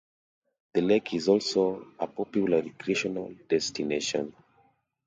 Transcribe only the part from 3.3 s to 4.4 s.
destination.